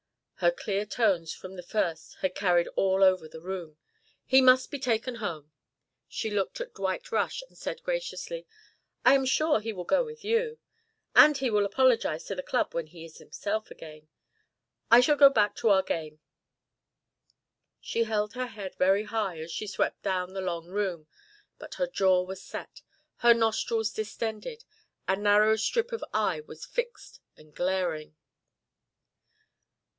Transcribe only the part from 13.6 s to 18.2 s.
again. I shall go back to our game." She